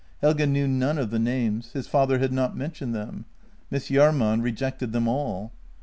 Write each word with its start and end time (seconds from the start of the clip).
Helge 0.23 0.47
knew 0.47 0.67
none 0.67 0.97
of 0.97 1.11
the 1.11 1.19
names; 1.19 1.73
his 1.73 1.87
father 1.87 2.17
had 2.17 2.33
not 2.33 2.57
mentioned 2.57 2.95
them. 2.95 3.25
Miss 3.69 3.87
Jahrman 3.91 4.41
rejected 4.41 4.93
them 4.93 5.07
all. 5.07 5.51